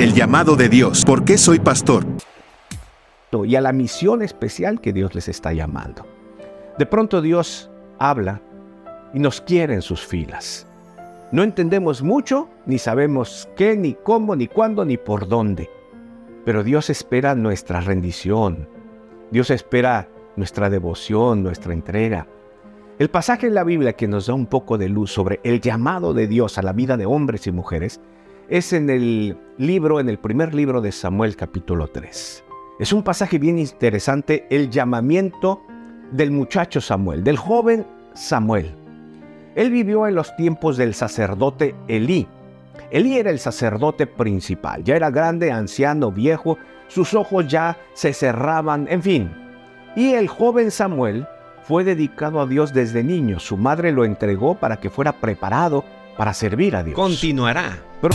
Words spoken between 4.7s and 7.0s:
que Dios les está llamando. De